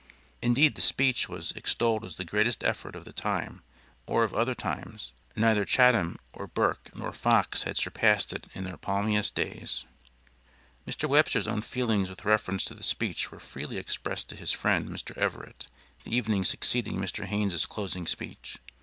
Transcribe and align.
Indeed 0.41 0.73
the 0.73 0.81
speech 0.81 1.29
was 1.29 1.51
extolled 1.51 2.03
as 2.03 2.15
the 2.15 2.25
greatest 2.25 2.63
effort 2.63 2.95
of 2.95 3.05
the 3.05 3.13
time 3.13 3.61
or 4.07 4.23
of 4.23 4.33
other 4.33 4.55
times 4.55 5.13
neither 5.35 5.63
Chatham 5.63 6.17
or 6.33 6.47
Burke 6.47 6.89
nor 6.95 7.13
Fox 7.13 7.61
had 7.69 7.77
surpassed 7.77 8.33
it 8.33 8.47
in 8.55 8.63
their 8.63 8.77
palmiest 8.77 9.35
days. 9.35 9.85
Mr. 10.87 11.07
Webster's 11.07 11.45
own 11.45 11.61
feelings 11.61 12.09
with 12.09 12.25
reference 12.25 12.63
to 12.65 12.73
the 12.73 12.81
speech 12.81 13.29
were 13.29 13.39
freely 13.39 13.77
expressed 13.77 14.27
to 14.29 14.35
his 14.35 14.51
friend, 14.51 14.89
Mr. 14.89 15.15
Everett, 15.19 15.67
the 16.03 16.15
evening 16.15 16.45
succeeding 16.45 16.97
Mr. 16.97 17.25
Hayne's 17.25 17.63
closing 17.67 18.07
speech. 18.07 18.57